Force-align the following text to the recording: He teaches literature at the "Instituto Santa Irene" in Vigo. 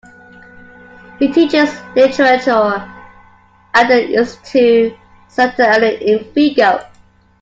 He 1.19 1.31
teaches 1.31 1.79
literature 1.95 2.89
at 3.75 3.87
the 3.87 4.15
"Instituto 4.17 4.97
Santa 5.27 5.69
Irene" 5.75 6.01
in 6.01 6.33
Vigo. 6.33 6.79